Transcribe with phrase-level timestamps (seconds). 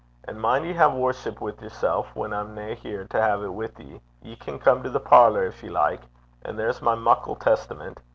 [0.23, 3.69] An' min' ye hae worship wi' yersel', whan I'm nae here to hae 't wi'
[3.77, 4.01] ye.
[4.23, 6.01] Ye can come benn to the parlour gin ye like.
[6.43, 7.99] An' there's my muckle Testament.